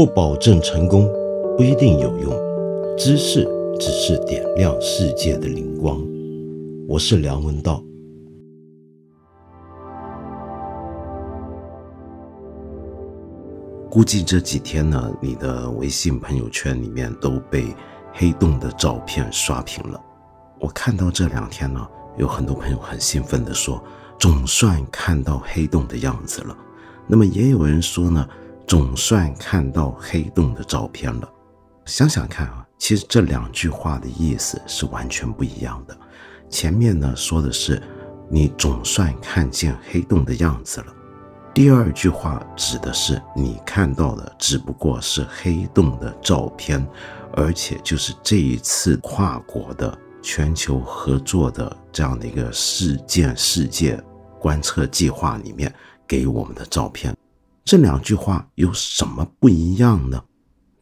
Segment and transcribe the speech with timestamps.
[0.00, 1.06] 不保证成功，
[1.58, 2.32] 不一定有用。
[2.96, 3.46] 知识
[3.78, 6.02] 只是点亮世界的灵光。
[6.88, 7.84] 我是梁文道。
[13.90, 17.66] 估计这几天呢，你的微信朋友圈里面都被
[18.14, 20.00] 黑洞的照片刷屏了。
[20.58, 21.86] 我看到这两天呢，
[22.16, 23.78] 有很多朋友很兴奋地说，
[24.18, 26.56] 总算看到黑洞的样子了。
[27.06, 28.26] 那么也有人说呢。
[28.70, 31.28] 总算看到黑洞的照片了。
[31.86, 35.98] 想想看啊，其实这两句话的意思是完全不一样的。
[36.48, 37.82] 前面呢说的是
[38.28, 40.94] 你总算看见黑洞的样子了，
[41.52, 46.86] 第二句话指的是你看到的只不过是黑洞的照片，
[47.32, 54.00] 而且就是这一次跨国的全球合作的这样的一个事件世界
[54.38, 55.74] 观测计划里面
[56.06, 57.12] 给我们的照片。
[57.70, 60.20] 这两句话有什么不一样呢？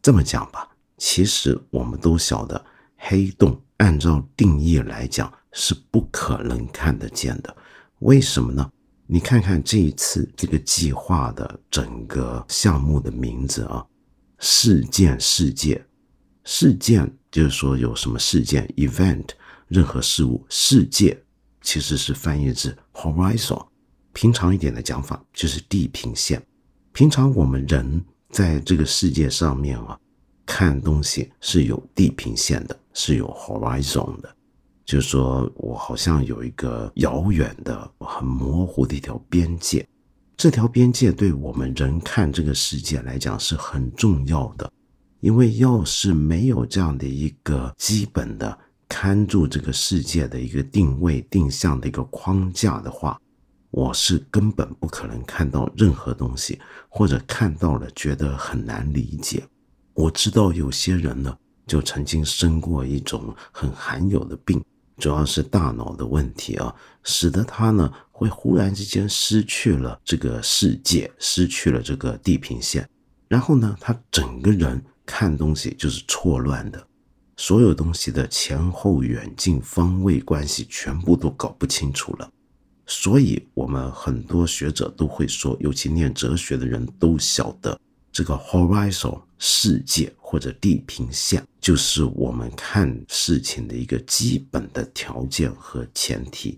[0.01, 2.65] 这么讲吧，其实我们都晓得，
[2.97, 7.55] 黑洞按照定义来讲是不可能看得见的。
[7.99, 8.67] 为什么呢？
[9.05, 13.85] 你看看这一次这个计划的整个项目的名字啊，
[14.39, 15.85] 事件世界，
[16.43, 19.27] 事件就是说有什么事件 event，
[19.67, 21.23] 任何事物，世界
[21.61, 23.63] 其实是翻译自 horizon，
[24.11, 26.43] 平常一点的讲法就是地平线。
[26.99, 29.97] 平常我们人在这个世界上面啊，
[30.45, 34.29] 看东西是有地平线的，是有 horizon 的，
[34.83, 39.87] 就是说我好像有一个遥远的、很模糊的一条边界。
[40.35, 44.69] 这条边界对我们人看这个世界来讲是很重要的，
[45.21, 53.17] 因为要是没有这样的一个基本的看住这个世界的一个定位定向的一个框架的话。
[53.71, 59.43] 我是根本不可能看到任何东西，或者看到了觉得很难理解。
[59.93, 64.63] 我知道有些人呢，就曾经生过一种很罕有的病，
[64.97, 66.73] 主要是大脑的问题啊，
[67.03, 72.89] 使得他呢会忽然之间失去了这个世界，失去了这个地平线，
[73.27, 76.87] 然后呢，他整个人看东西就是错乱的，
[77.37, 82.31] 所有东西的前后远近方位关系全部都搞不清楚了。
[82.91, 87.79] 所以，我们很多学者都会说，尤其念哲学的人都晓得，
[88.11, 96.57] 这个 horizon 世界或者地平线，就是我们看事情的一个基本的条件和前提。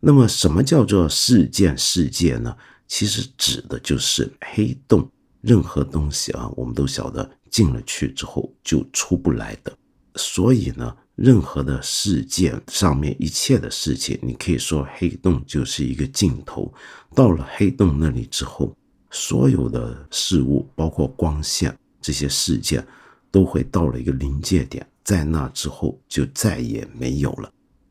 [0.00, 2.56] 那么，什么叫做事件世界呢？
[2.88, 5.08] 其实指的就是黑洞，
[5.42, 9.72] 任何东西啊，我们都晓得进了去之后就出不来的。
[10.16, 10.96] 所以呢。
[11.18, 16.72] 任何的事件上面一切的事情，你可以说黑洞就是一个镜头。
[17.12, 18.72] 到了黑洞那里之后，
[19.10, 22.86] 所有的事物，包括光线这些事件，
[23.32, 27.50] 都会到了一个临界点，在那之后就再也没有了。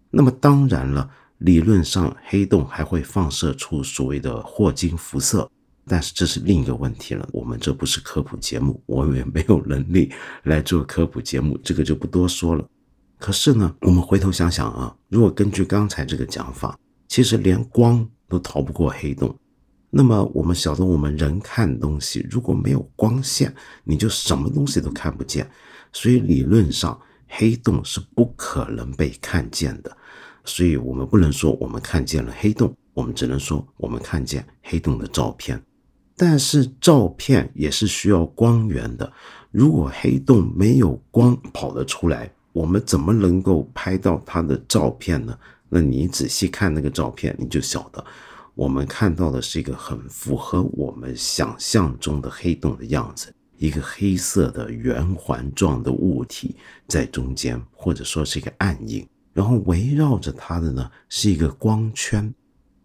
[0.10, 1.10] 那么当然了，
[1.40, 5.52] 理论上黑洞还会放射出所谓的霍金辐射，
[5.86, 7.28] 但是这是另一个问题了。
[7.34, 10.14] 我们这不是科普节目，我也没有能力
[10.44, 12.66] 来做科普节目，这个就不多说了。
[13.18, 19.36] 可是呢，我们回头想想啊，如果根据刚才这个讲法，其实连光都逃不过黑洞。
[19.90, 25.50] 那么我们晓得，我们人看东西如果没有光线，你就什么东西都看不见。
[25.92, 29.98] 所以理论上，黑洞是不可能被看见的。
[30.46, 35.60] 所以我们不能说我们看见了黑洞，我们只能说我们看见黑洞的照片。
[36.16, 39.12] 但是照片也是需要光源的，
[39.50, 42.32] 如果黑洞没有光跑得出来。
[42.58, 45.38] 我们怎么能够拍到它的照片呢？
[45.70, 48.04] 那你仔细看那个照片，你就晓得，
[48.56, 56.56] 我们看到的是一个很符合我们想象中的黑洞的样子，一个黑色的圆环状的物体
[56.88, 62.34] 在中间，或者说是一个暗影，然后围绕着它的呢是一个光圈。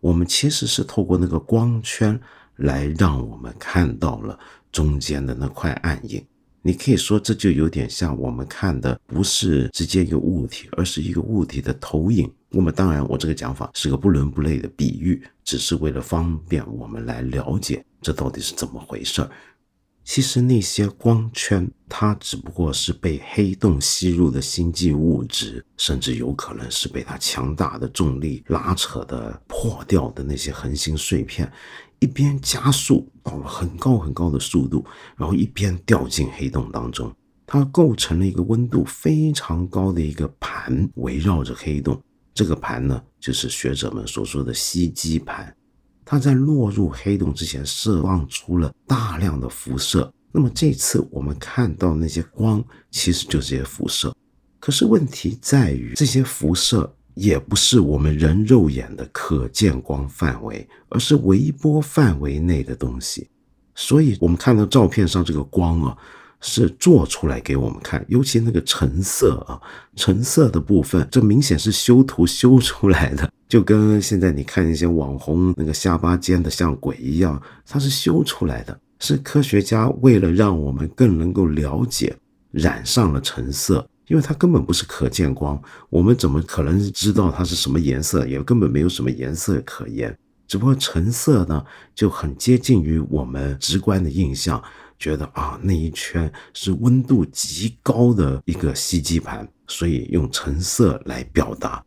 [0.00, 2.20] 我们其实是透过那个光圈
[2.56, 4.38] 来让我们看到了
[4.70, 6.22] 中间的那块暗影。
[6.62, 12.32] 你可以说，这就有点像我们看的，不是直接一个物体，而是一个物体的投影。
[12.48, 19.30] 那么，当然，我这个讲法是个不伦不类的比喻，只是为了方便我们来了解这到底是怎么回事儿。
[20.04, 31.50] 其实那些光圈，它只不过是被黑洞吸入的星际物质，甚至有可能是被它强大的重力拉扯的破掉的那些恒星碎片。
[32.02, 34.84] 一边加速到了很高很高的速度，
[35.16, 37.14] 然后一边掉进黑洞当中，
[37.46, 42.02] 它构成了一个温度非常高的一个盘，围绕着黑洞。
[42.34, 45.54] 这个盘呢，就是学者们所说的吸积盘。
[46.04, 54.12] 它在落入黑洞之前，释放出了大量的辐射，那么这次我们看到那些光，其实就是些辐射。
[54.58, 63.28] 可是问题在于，这些辐射也不是我们人肉眼的可见光范围，而是微波范围内的东西。
[63.74, 65.96] 所以，我们看到照片上这个光啊，
[66.40, 68.04] 是做出来给我们看。
[68.08, 69.60] 尤其那个橙色啊，
[69.96, 78.78] 橙色的部分，这明显是修图修出来的， 就跟现在你看一些网红那个下巴尖的像鬼一样，它是修出来的。
[79.00, 82.14] 是科学家为了让我们更能够了解，
[82.52, 88.26] 染上了橙色，因为它根本不是可见光，我们怎么可能知道它是什么颜色？
[88.26, 90.14] 也根本没有什么颜色可言。
[90.46, 91.64] 只不过橙色呢，
[91.94, 94.62] 就很接近于我们直观的印象，
[94.98, 101.82] 觉得啊，那一圈是温度极高的一个吸积盘，所以用橙色来表达。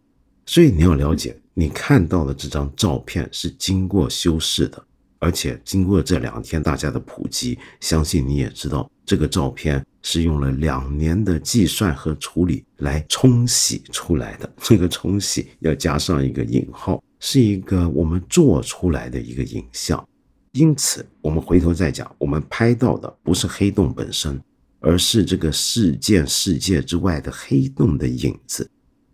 [0.48, 4.84] 所以你要了解，你看到的这张照片是经过修饰的。
[5.26, 14.48] 而且经过这两天大家的普及，相信你也知道，这个照片是用了两年的计算和处理来冲洗出来的。
[14.62, 20.08] 这个冲洗要加上一个引号，是一个我们做出来的一个影像。
[20.52, 24.40] 因此，我们回头再讲，我们拍到的不是黑洞本身，
[24.80, 28.70] 而是这个事件世界之外的黑洞的影子。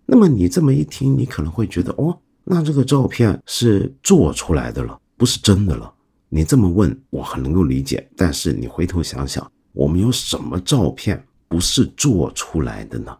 [0.05, 5.93] 那么你这么一听，你可能会觉得，哦，那这个照片是做出来的了，不是真的了。
[6.33, 13.15] 你这么问我很能够理解，但是你回头想想，我们有什么照片不是做出来的呢？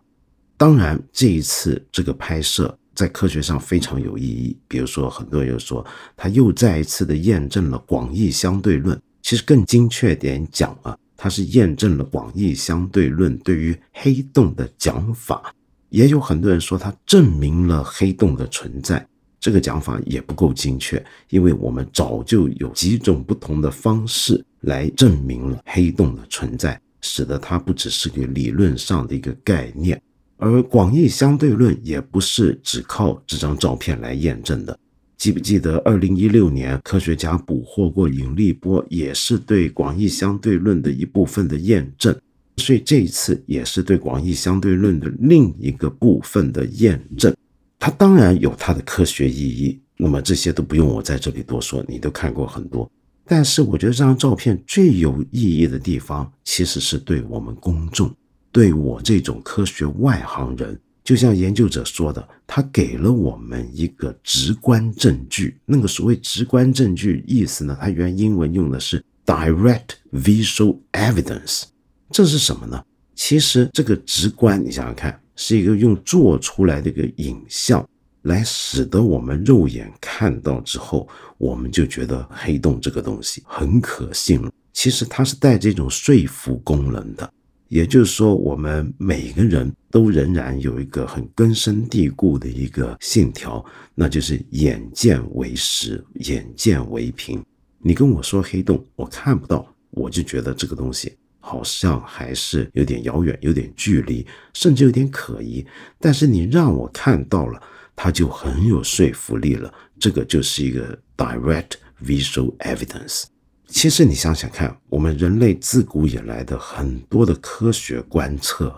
[0.56, 4.58] 当然，这一次这个拍摄在科学上非常有意义。
[4.66, 5.86] 比如说，很多人说
[6.16, 8.98] 他又再一次的验证了广义相对论。
[9.22, 15.54] 其实更精确点讲啊，它是验证了广义相对论对于黑洞的讲法。
[15.90, 19.06] 也有很多人说它证明了黑洞的存在。
[19.42, 30.00] 这个讲法也不够精确，因为我们早就有几种不同的方式来证明了黑洞的存在，使得它不只是个理论上的一个概念。
[30.38, 34.78] 而广义相对论也不是只靠这张照片来验证的。
[35.18, 42.16] 记不记得二零一六年科学家捕获过引力波，也是对广义相对论的一部分的验证。
[42.58, 47.36] 所以这一次也是对广义相对论的另一个部分的验证。
[47.82, 52.88] 它当然有它的科学意义，那么这些都不用我在这里多说，你都看过很多。
[53.26, 58.14] 但是我觉得这张照片最有意义的地方，其实是对我们公众，
[58.52, 65.58] 对我这种科学外行人，就像研究者说的，他给了我们一个直观证据。
[65.66, 67.76] 那个所谓直观证据意思呢？
[67.82, 71.64] 它原英文用的是 direct visual evidence，
[72.12, 72.84] 这是什么呢？
[73.16, 75.20] 其实这个直观，你想想看。
[75.36, 77.88] 是一个用做出来的一个影像，
[78.24, 81.08] 来使得我们肉眼看到之后，
[81.38, 84.42] 我们就觉得黑洞这个东西很可信。
[84.74, 87.30] 其实它是带这种说服功能的，
[87.68, 93.64] 也就是说，我们每个人都仍然有一个很根深蒂固的一个信条，
[93.94, 97.44] 那就是眼见为实，眼见为凭。
[97.80, 101.14] 你跟我说黑洞，我看不到，我就觉得这个东西。
[101.42, 105.66] 好像还是有点遥远，有点距离，甚至有点可疑。
[106.00, 107.62] 但是你让我看到了，
[107.96, 109.74] 它就很有说服力了。
[110.00, 111.72] 这个就是一个 direct
[112.04, 113.24] visual evidence。
[113.68, 118.74] 其实你想想看，我们人类自古以来的很多的科学观测，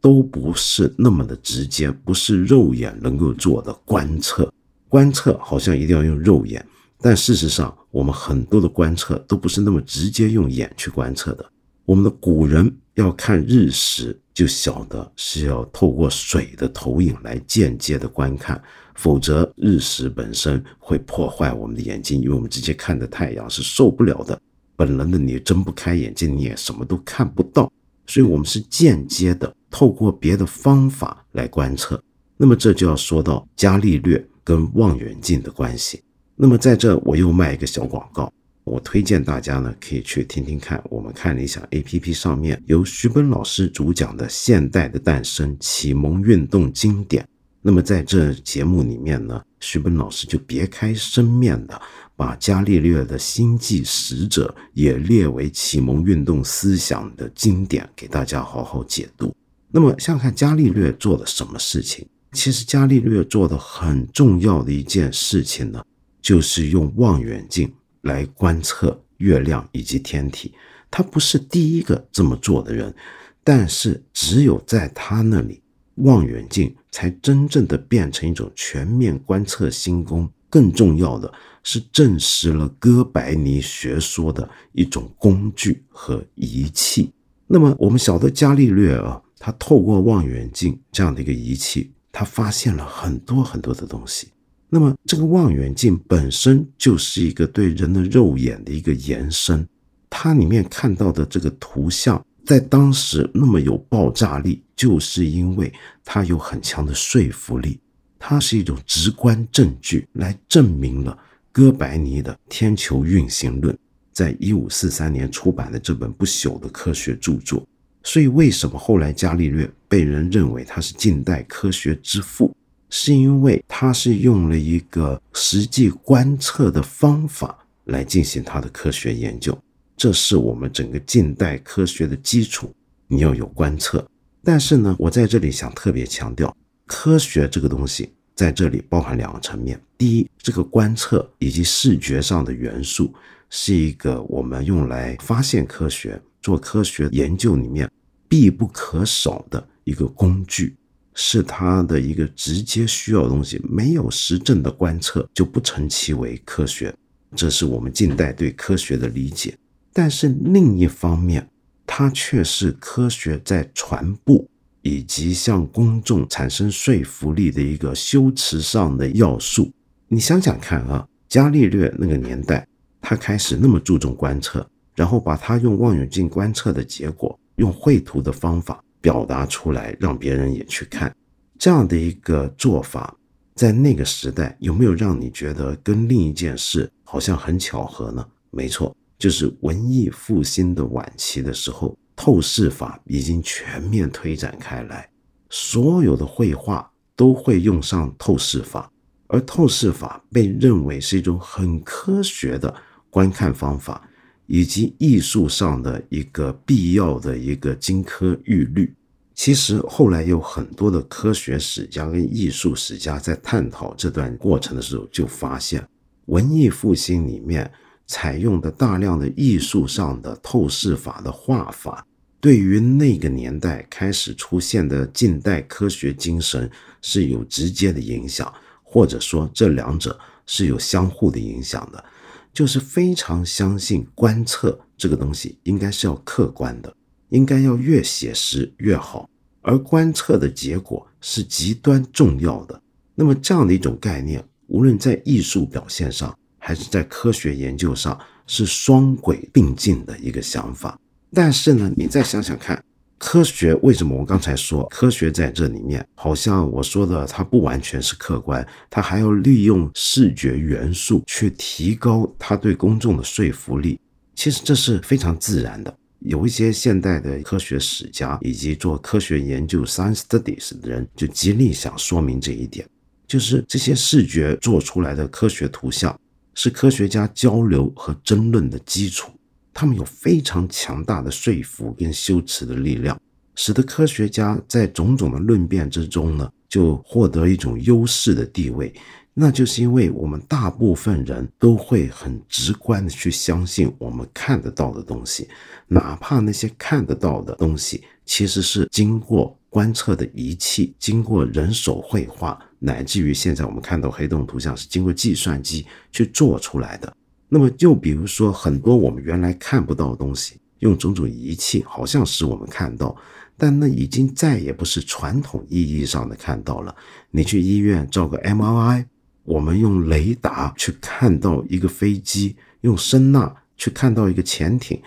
[0.00, 4.52] 都不是那么的直接，不是肉眼能够做的观测。
[4.88, 6.64] 观测好像一定要用肉眼，
[7.00, 11.44] 但事实上，我们很多的观测都不是那么直接用眼去观测的。
[11.88, 18.62] 我们的古人要看日食，就晓得是要透过水的投影来间接的观看，
[18.94, 24.38] 否则日食本身会破坏我们的眼睛，因为我们直接看的太阳是受不了的。
[24.76, 27.72] 本能的你睁不开眼睛，你也什么都看不到，
[28.06, 31.98] 所以我们是间接的透过别的方法来观测。
[32.36, 36.02] 那么这就要说到伽利略跟望远镜的关系。
[36.36, 38.30] 那么在这我又卖一个小广告。
[38.68, 40.82] 我推荐大家呢，可以去听听看。
[40.90, 47.22] 我们看理想 A P P 上面由徐奔老师主讲的《现代的诞生：启蒙运动经典》。
[47.62, 51.80] 那么在这节目里面呢，徐奔老师就别开生面的
[52.14, 59.34] 把伽利略的《星际使者》也列为启蒙运动思想的经典，给大家好好解读。
[59.70, 62.06] 那么，像看伽利略做了什么事情？
[62.32, 65.82] 其实伽利略做的很重要的一件事情呢，
[66.20, 67.70] 就是用望远镜。
[68.02, 70.54] 来观测月亮以及天体，
[70.90, 72.94] 他不是第一个这么做的人，
[73.42, 75.62] 但是只有在他那里，
[75.96, 87.12] 望远镜才真正的变成一种全面观测星空更重要的是证实了哥白尼学说的一种工具和仪器。
[87.46, 94.28] 那么我们晓得伽利略啊，他透过望远镜这样的一个仪器，他发现了很多很多的东西。
[94.68, 99.66] 那么这个望远镜本身就是一个对人的肉眼的一个延伸，
[100.10, 105.72] 它里面看到的这个图像，在当时那么有爆炸力，就是因为
[106.04, 107.80] 它有很强的说服力，
[108.18, 111.16] 它是一种直观证据，来证明了
[111.50, 113.76] 哥白尼的天球运行论。
[114.12, 117.64] 在一五四三年出版的这本不朽的科学著作，
[118.02, 122.52] 所以为什么后来伽利略被人认为他是近代科学之父，
[122.90, 129.56] 是因为他是用了一个实际观测的方法来进行他的科学研究，
[129.96, 132.72] 这是我们整个近代科学的基础。
[133.06, 134.06] 你要有观测，
[134.44, 136.54] 但是呢，我在这里想特别强调，
[136.86, 143.12] 科学这个东西在这里包含两个层面：第一，这个观测以及视觉上的元素。
[143.50, 147.90] 是一个我们用来发现科学、做科学研究里面
[148.28, 150.76] 必不可少的一个工具，
[151.20, 153.60] 是它的一个直接需要的东西。
[153.68, 156.94] 没有实证的观测，就不成其为科学。
[157.34, 159.58] 这是我们近代对科学的理解。
[159.92, 161.44] 但是另一方面，
[161.84, 164.42] 它却是科学在传播
[164.82, 169.68] 以及向公众产生说服力的一个修辞上的要素。
[170.06, 172.64] 你想想看啊，伽利略那个年代。
[173.00, 181.10] 他开始那么注重观测，然后把他用望远镜观测的结果，用绘图的方法表达出来，让别人也去看。
[181.58, 183.16] 这样的一个做法，
[183.54, 188.22] 在那个时代有没有让你觉得跟另一件事好像很巧合呢？
[188.50, 195.08] 没错，就是文艺复兴的晚期的时候，透视法已经全面推展开来，
[195.48, 198.92] 所有的绘画都会用上透视法，
[199.28, 202.74] 而透视法被认为是一种很科学的。
[203.10, 204.06] 观看方法
[204.46, 208.94] 以及艺术上的一个必要的一个金科玉律，
[209.38, 215.88] 其实后来有很多的科学史家跟艺术史家在探讨这段过程的时候，就发现
[216.26, 217.70] 文艺复兴里面
[218.08, 222.04] 采用的大量的艺术上的透视法的画法，
[222.40, 226.68] 对于那个年代开始出现的近代科学精神
[227.00, 228.52] 是有直接的影响，
[228.82, 232.04] 或者说这两者是有相互的影响的。
[232.52, 236.92] 就是非常相信观测这个东西应该是要客观的，
[237.28, 239.28] 应该要越写实越好，
[239.62, 242.80] 而观测的结果是极端重要的。
[243.14, 250.98] 那么这样的一种概念，无论在艺术表现上，还是在科学研究上，是双轨并进的一个想法。
[251.32, 252.82] 但是呢，你再想想看。
[253.20, 254.16] 科学为什么？
[254.16, 263.98] 我刚才说科学在这里面，好像我说的它不完全是客观，它还要利用视觉元素去提高它对公众的说服力。
[264.36, 265.92] 其实这是非常自然的。
[266.20, 272.86] 有一些现代的科学史家以及做科学研究 （science studies） 的人，就极力想说明这一点，
[273.26, 276.18] 就是这些视觉做出来的科学图像，
[276.54, 279.30] 是科学家交流和争论的基础。
[279.72, 283.16] 他们有非常强大的说服跟修辞的力量，
[283.54, 288.92] 使得科学家在种种的论辩之中呢，就获得一种优势的地位。
[289.40, 295.48] 那就是因为我们大部分人都会很直观的去相信我们看得到的东西，
[295.86, 307.16] 哪怕那些看得到的东西其实是经过观测的仪器、经过人手绘画，乃至于现在我们看到黑洞图像是经过计算机去做出来的。
[307.48, 313.16] 那么，就比如说很多我们原来看不到的东西，用种种仪器好像使我们看到，
[313.56, 316.92] 但那已经再也不是传统意义上的看到了。
[317.30, 319.04] 你去医院照个 MRI，
[319.48, 325.00] 我们用雷达去看到一个飞机，用声呐去看到一个潜艇，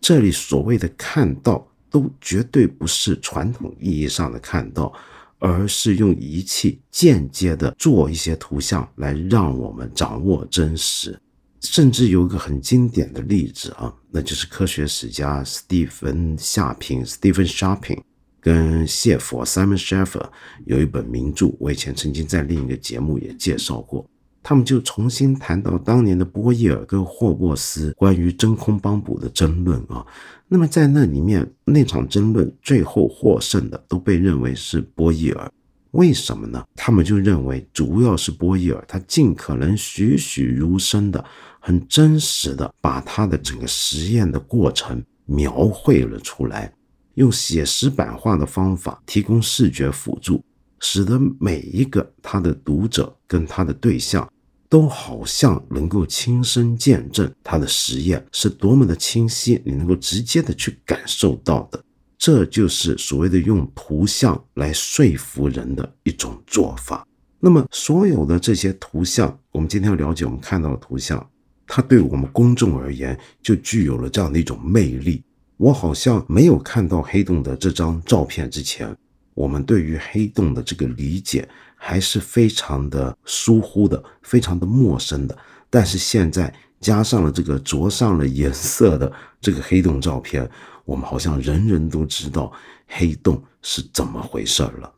[0.00, 4.92] 这里所谓的看到，都绝对不是传统意义上的看到，
[5.38, 11.16] 而是用仪器间接的做一些图像来让我们掌握真实。
[11.60, 18.02] 甚至有一个很经典的例子啊，那就是科学史家斯蒂芬夏平 （Stephen Sharpin），
[18.44, 20.28] 跟谢佛 （Simon Schaffer）
[20.66, 24.06] 有一本名著，我以前曾经在另一个节目也介绍过。
[24.42, 30.06] 他们就重新谈到当年的波义尔跟霍布斯关于真空帮补的争论啊。
[30.46, 35.50] 那么在那里面，那场争论最后获胜的都被认为是波义尔。
[35.92, 36.62] 为什么呢？
[36.76, 41.24] 他们就认为主要是波义尔，他尽可能栩栩如生的。
[41.66, 46.70] 很真实的把他的整个实验的过程描绘了出来，
[47.14, 50.44] 用写实版画的方法提供视觉辅助，
[50.80, 54.30] 使得每一个他的读者跟他的对象
[54.68, 61.82] 都好像能够亲身见证他的实验是多么的清晰，你能够直接的去感受到的。
[62.16, 67.06] 这就是所谓的用图像来说服人的一种做法。
[67.38, 71.24] 那么，所有的这些图像，我们今天要了解，我们看到的图像，
[71.66, 75.22] 它对我们公众而言就具有了这样的一种魅力。
[75.56, 78.96] 我好像没有看到黑洞的这张照片之前，
[79.34, 85.36] 我们对于黑洞的这个理解还是非常的疏忽的，非常的陌生的。
[85.70, 90.48] 但是现在加上了这个着上了颜色的 这个黑洞照片，
[90.84, 92.52] 我们好像人人都知道
[92.86, 94.92] 黑洞是怎么回事了。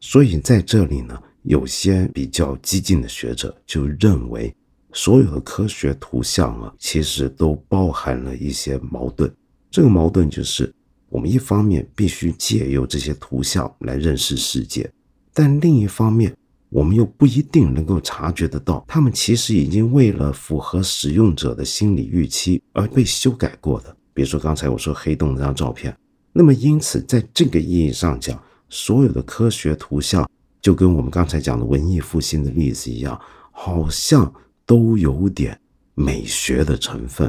[0.00, 1.20] 所以在这里呢。
[1.44, 4.54] 有些比较激进的学者就认为，
[4.92, 9.28] 所有的科学图像啊，其实都包含了一些矛盾。
[9.72, 10.72] 这个矛盾就是，
[11.08, 14.88] 我们一方面必须借由这些图像来认识世界，
[15.32, 16.36] 但另一方面，
[16.68, 23.96] 我们又不一定能够察觉得到，他们其实已经为了符合使用者的心理预期而被修改过的。
[24.12, 25.96] 比如说刚才我说黑洞那张照片，
[26.32, 28.38] 那么因此，在这个意义上讲，
[28.68, 30.28] 所有的科学图像。
[30.60, 34.32] 就跟我们刚才讲的文艺复兴的例子一样，好像
[34.64, 35.60] 都有点
[35.96, 37.28] 美学的成分。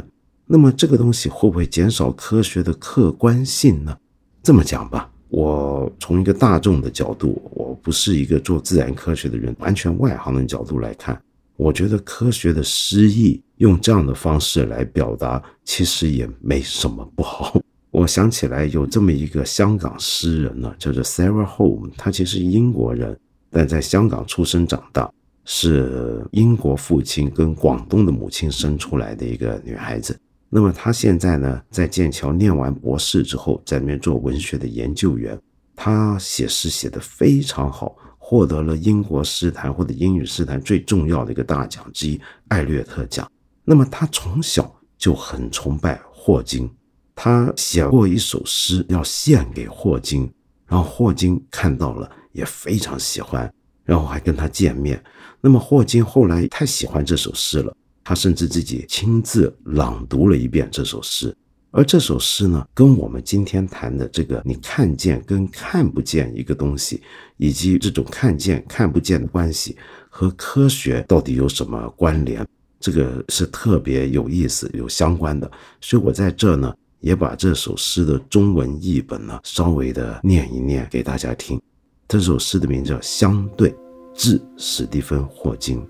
[0.53, 3.98] 那么这个东西会不会减少科学的客观性呢？
[4.43, 11.19] 这么讲吧，我从一个大众的角度，我不是一个做自然科学的人，完全外行的角度来看，
[11.57, 17.60] 我觉得科学的诗意用这样的方式来表达，其实也没什么不好。
[17.89, 23.19] 我想起来有这么一个香港诗人呢，叫做 Sarah Home，他其实英国人，
[23.50, 25.12] 但在香港出生长大，
[25.45, 30.15] 是英国父亲跟广东的母亲生出来的一个女孩子。
[30.55, 35.36] 那么他现在呢，在剑桥念完博士之后，在那边做文学的研究员。
[35.75, 43.27] 他写诗写得非常好，获得了英国诗坛或者英语诗坛最重要的一个大奖之一——艾略特奖。
[43.65, 46.69] 那么他从小就很崇拜霍金。
[47.15, 50.31] 他写过一首诗要献给霍金，
[50.68, 53.51] 然后霍金看到了也非常喜欢，
[53.83, 55.03] 然后还跟他见面。
[55.42, 61.35] 那么霍金后来太喜欢这首诗了，他甚至自己亲自朗读了一遍这首诗。
[61.72, 67.01] 而这首诗呢，跟我们今天谈的这个你看见跟看不见一个东西，
[67.37, 69.75] 以及这种看见看不见的关系
[70.09, 72.48] 和科学到底有什么关联，
[72.79, 75.50] 这个是特别有意思、有相关的。
[75.81, 76.74] 所以我在这呢。
[77.03, 81.61] 也把这首诗的中文译本呢，稍微的念一念给大家听。
[82.07, 83.72] 这首诗的名字叫《相对》，
[84.13, 85.85] 致史蒂芬·霍金。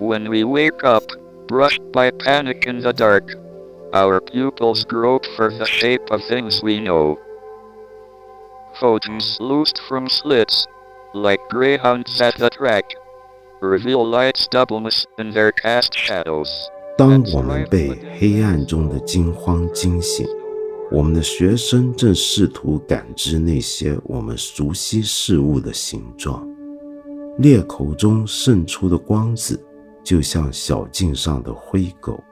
[0.00, 1.04] When we wake up,
[1.48, 3.34] brushed by panic in the dark,
[3.92, 7.18] our pupils grope for the shape of things we know.
[8.78, 10.66] Photons loosed from slits,
[11.14, 12.84] like greyhounds at the track.
[13.60, 16.48] reveal light's doubleness in their cast shadows。
[16.96, 20.26] 当我们被黑暗中的惊慌惊醒，
[20.90, 26.46] 我们的学生正试图感知那些我们熟悉事物的形状。
[27.38, 29.62] 裂口中渗出的光子，
[30.03, 32.23] 就像小径上的灰狗，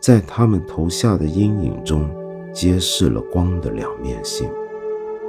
[0.00, 2.08] 在他们投下的阴影中，
[2.52, 4.48] 揭示了光的两面性。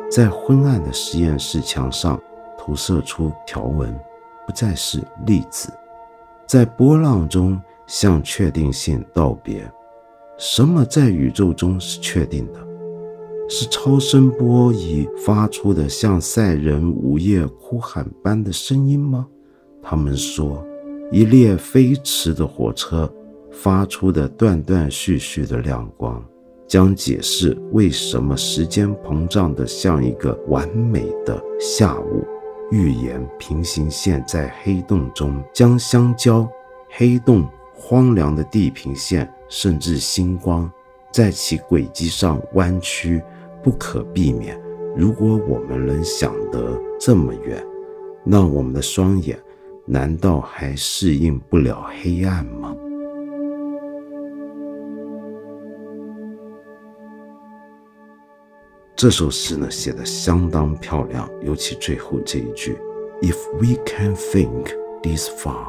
[0.10, 2.20] 在昏暗的实验室墙上，
[2.58, 3.98] 投射出条纹。
[4.48, 5.72] 不再是粒子，
[6.48, 9.72] 在波浪中向确定性道别。
[10.39, 12.60] 什么在宇宙中是确定的？
[13.48, 19.28] 是超声波仪发出的像赛人午夜哭喊般的声音吗？
[19.84, 20.65] 他们说，
[21.12, 23.12] 一列飞驰的火车
[23.52, 26.24] 发出的断断续续的亮光，
[26.67, 32.24] 将解释为什么时间膨胀的像一个完美的下午。
[32.72, 36.48] 预言平行线在黑洞中将相交，
[36.89, 40.72] 黑洞荒凉的地平线甚至星光
[41.12, 43.19] 在其轨迹上弯曲，
[43.63, 44.56] 不可避免。
[44.95, 47.65] 如果我们能想得这么远，
[48.24, 49.39] 那我们的双眼
[49.91, 52.75] 难道还适应不了黑暗吗？
[58.95, 62.78] 这首诗呢写的相当漂亮，尤其最后这一句
[63.23, 64.67] ：“If we can think
[65.02, 65.65] this far,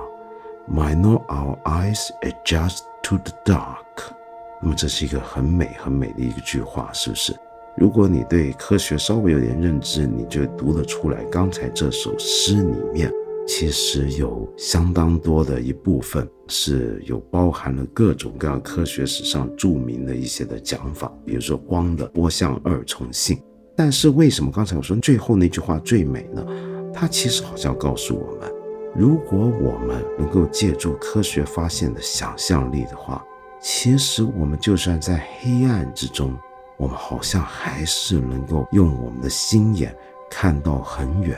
[0.71, 4.13] might not our eyes adjust to the dark？”
[4.61, 7.35] 那么这是一个很美很美的一个句话，是不是？
[7.75, 13.11] 如果你对科学稍微有点认知，你就读得出来，刚才这首诗里面。
[13.53, 23.43] 其实有相当多的一部分是有包含了各种各样科学史上著名的一些的讲法，比如说光的波相二重性。
[23.75, 26.47] 但是为什么刚才我说最后那句话最美呢？
[26.95, 28.53] 它其实好像告诉我们，
[28.95, 33.21] 如果我们能够借助科学发现的想象力的话，
[33.61, 36.39] 其实我们就算在黑暗之中，
[36.79, 39.93] 我们好像还是能够用我们的心眼
[40.31, 41.37] 看到很远，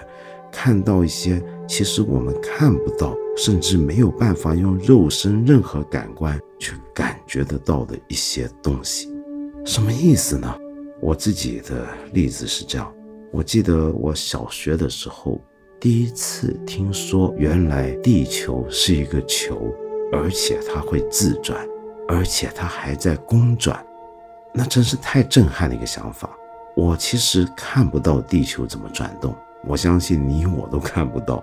[0.51, 1.43] 看到一些
[1.75, 9.11] 其实我们看不到，甚至没有办法用肉身任何感官去感觉得到的一些东西。
[9.65, 10.55] 什么意思呢？
[11.01, 12.93] 我自己的例子是这样。
[13.33, 15.41] 我记得我小学的时候，
[15.81, 19.73] 第一次听说原来地球是一个球，
[20.13, 21.67] 而且它会自转，
[22.07, 23.83] 而且它还在公转，
[24.53, 26.29] 那真是太震撼的一个想法。
[26.77, 29.35] 我其实看不到地球怎么转动，
[29.67, 31.43] 我相信你我都看不到。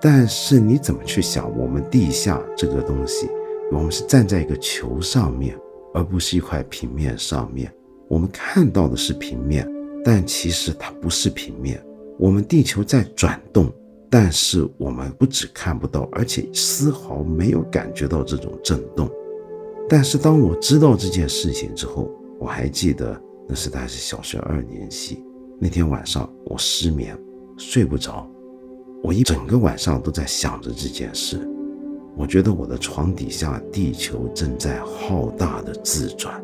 [0.00, 3.28] 但是你怎么去想，我们地下这个东西，
[3.70, 5.56] 我们是站在一个球上面，
[5.92, 7.72] 而不是一块平面上面，
[8.08, 9.68] 我们看到的是平面。
[10.02, 11.78] 但其实它不是平面，
[12.18, 13.70] 我们地球在转动，
[14.08, 19.10] 但是我们不只看不到，而且丝毫没有感觉到这种震动。
[19.86, 25.22] 但是当我知道这件事情之后，我还记得那是大概是小学二年级
[25.58, 27.14] 那天晚上，我失眠
[27.58, 28.26] 睡不着，
[29.02, 31.40] 我一整个晚上都在想着这件事。
[32.16, 36.40] 我觉得我的床底下地球正在浩大的自转。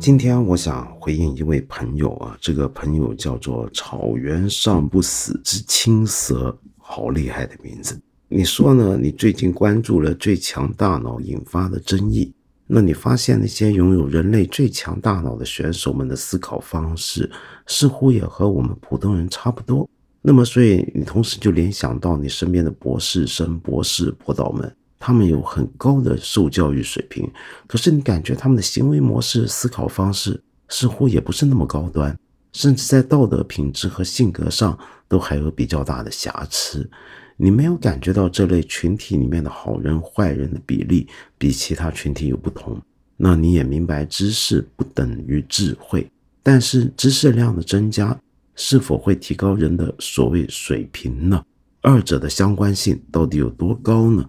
[0.00, 6.56] 今天我想回应一位朋友啊，这个朋友叫做草原上不死之青蛇，
[6.90, 8.00] 好厉害的名字。
[8.28, 8.96] 你说呢？
[8.96, 12.32] 你最近关注了最强大脑引发的争议，
[12.66, 17.30] 那你发现那些拥有人类最强大脑的选手们的思考方式，
[17.66, 19.86] 似乎也和我们普通人差不多。
[20.22, 24.74] 那么，所以你同时就联想到你身边的博士生、博士、博导们。
[25.00, 27.30] 他们有很高的受教育水平，
[27.68, 32.18] 可是你感觉他们的行为模式、思考方式似乎也不是那么高端，
[32.58, 36.90] 甚至在道德品质和性格上都还有比较大的瑕疵。
[37.36, 41.06] 你没有感觉到这类群体里面的好人坏人的比例
[41.38, 42.76] 比其他群体有不同，
[43.16, 46.10] 那你也明白知识不等于智慧，
[46.42, 48.18] 但是知识量的增加
[48.56, 51.40] 是否会提高人的所谓水平呢？
[51.80, 54.28] 二者的相关性到底有多高呢？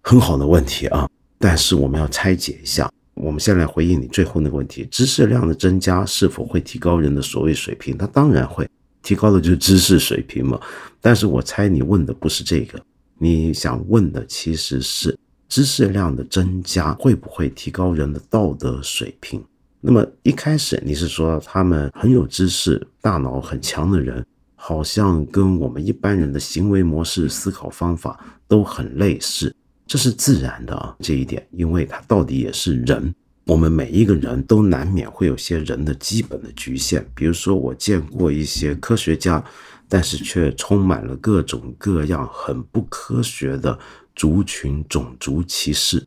[0.00, 2.92] 很好的问题啊，但是我们要拆解一下。
[3.22, 7.96] 我们先来回应你最后那个问题：知识量的增加是否会提高人的所谓水平？
[7.96, 8.68] 它当然会，
[9.00, 10.60] 提高的就是知识水平嘛。
[11.00, 12.80] 但是我猜你问的不是这个，
[13.18, 15.16] 你想问的其实是
[15.48, 19.40] 知识量的增加会不会提高人的道德水平？
[19.80, 29.54] 那么一开始你是说他们很有知识、大脑很强的人，好像跟我们一般人的行为模式、思考方法都很类似。
[29.86, 33.14] 这是自然的啊，这一点，因为它到底也是人，
[33.44, 37.06] 我们每一个人都难免会有些人的基本的局限。
[37.14, 39.44] 比如说，我见过一些科学家，
[39.88, 43.78] 但是却充满了各种各样很不科学的
[44.16, 46.06] 族群种族歧视。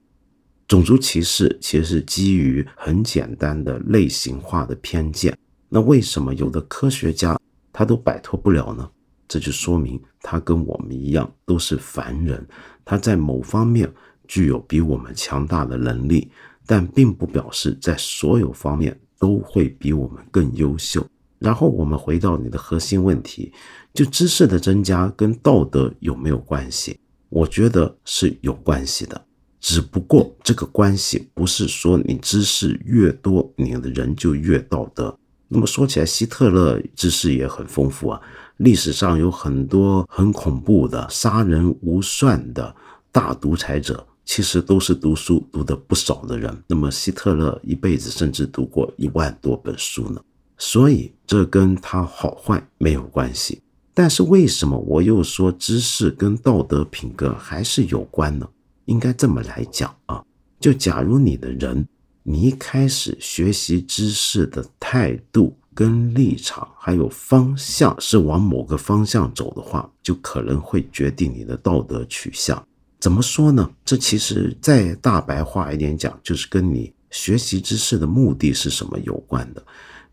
[0.68, 5.38] 种族歧视其实是基于很简单的类型化的偏见。
[5.70, 7.40] 那为什么有的科学家
[7.72, 8.90] 他都摆脱不了呢？
[9.28, 12.46] 这就说明他跟我们一样都是凡人，
[12.84, 13.92] 他在某方面
[14.28, 16.30] 具有比我们强大的能力，
[16.66, 21.06] 但并不表示在所有方面都会比我们更优秀。
[21.38, 23.52] 然后我们回到你的核心问题，
[23.94, 27.00] 就知识的增加跟道德有没有关系？
[27.30, 29.26] 我觉得是有关系的，
[29.60, 35.16] 只不过这个关系不是说你知识越多，你的人就越道德。
[35.48, 38.20] 那么说起来，希特勒知识也很丰富啊。
[38.58, 42.74] 历史上有很多很恐怖的、杀人无算的
[43.12, 46.58] 大独裁者，其实都是读书读的不少的人。
[46.68, 50.22] 那么希特勒一辈子甚至读过一万多本书呢，
[50.58, 53.62] 所以这跟他好坏没有关系。
[53.94, 58.48] 但是为什么我又说知识跟道德品格还是有关呢？
[58.86, 60.24] 应该这么来讲啊，
[60.60, 61.86] 就假如你的人，
[62.24, 65.58] 你一开始学习知识的态度。
[65.76, 72.66] 跟立场还有方向是往某个方向走的话，就可能会决定你的道德取向。
[72.98, 73.70] 怎么说呢？
[73.84, 79.62] 这其实再大白话一点讲，就是跟你学习知识的目的是什么有关的。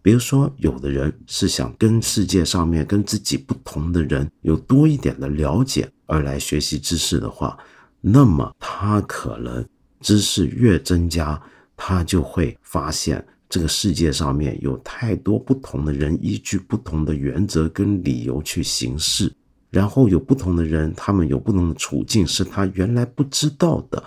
[0.03, 7.57] 比如说，有的人是想跟世界上面跟自己不同的人有多一点的了解而来学习知识的话，
[8.01, 9.65] 那么他可能
[10.01, 11.41] 知识越增加，
[11.77, 13.25] 他就会发现。
[13.53, 19.31] 这个世界上面有太多不同的人，依据不同的原则跟理由去行事，
[19.69, 24.03] 然后有不同的人，他们有不同的处境，是他原来不知道的。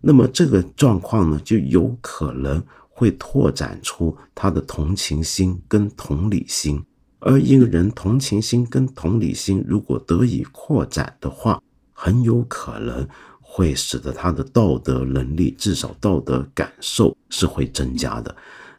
[0.00, 6.82] 那么这个状况呢，就有可能会拓展出他的同情心跟同理心。
[7.20, 13.06] 而一个人同情心跟同理心如果得以扩展的话，很有可能
[13.40, 18.34] 会使得他的道德能力，至少道德感受是会增加的。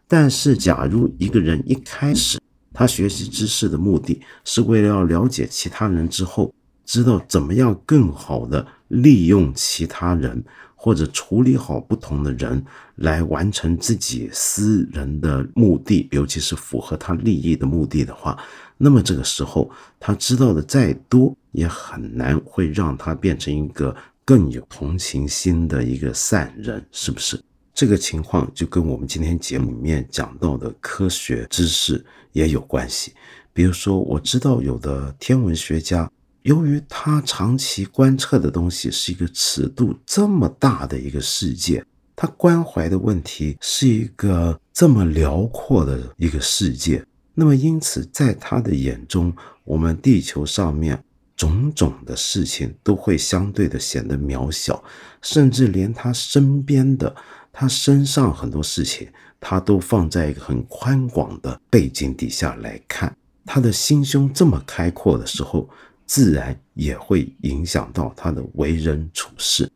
[0.10, 2.38] 但是，假如一个人一开始
[2.74, 10.44] 他学习知识的目的是为了要了解其他人之后，知道怎么样更好的利用其他人。
[10.82, 18.42] 或者处理好不同的人来完成自己私人的目的，尤其是符合他利益的目的的话，
[18.78, 19.70] 那么这个时候
[20.00, 23.94] 他知道的再多，也很难会让他变成一个
[24.24, 27.38] 更有同情心的一个善人，是不是？
[27.80, 33.14] 这个情况就跟我们今天节目里面讲到的科学知识也有关系。
[33.54, 36.12] 比如说，我知道有的天文学家。
[36.42, 41.82] 由于他长期观测的东西是一个尺度这么大的一个世界，
[42.18, 47.02] 他关怀的问题是一个这么辽阔的一个世界，
[47.34, 51.02] 那么因此在他的眼中，我们地球上面
[51.34, 54.84] 种种的事情都会相对的显得渺小，
[55.22, 57.16] 甚至连他身边的、
[57.60, 59.06] 他身上很多事情，
[59.38, 63.14] 他都放在一个很宽广的背景底下来看。
[63.46, 65.70] 他的心胸这么开阔的时候。
[66.06, 69.72] 自然也会影响到他的为人处事。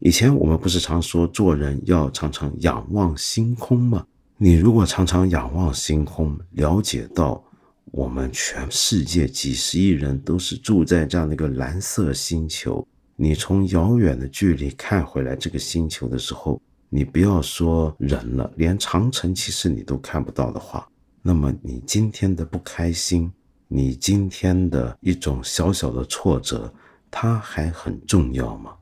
[0.00, 4.04] 以前我们不是常说做人要常常仰望星空吗？
[4.36, 7.42] 你如果常常仰望星空，了解到
[7.92, 16.60] 我们全世界几十亿人都是住在这样的一个蓝色星球，你从遥远的距离看回来这个星球的时候，
[16.92, 20.88] 你不要说人了，连长城其实你都看不到的话，
[21.22, 23.30] 那么你今天的不开心。
[23.68, 26.74] 你今天的一种小小的挫折，
[27.08, 28.72] 它还很重要吗？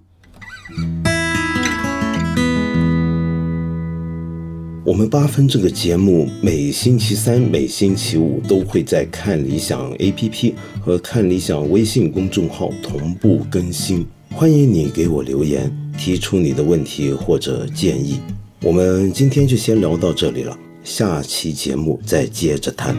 [4.86, 18.20] 我们八分这个节目每星期三、每星期五都会在看理想 APP 和看理想微信公众号同步更新，欢迎你给我留言，提出你的问题或者建议。
[18.62, 22.96] 我们今天就先聊到这里了，下期节目再接着谈。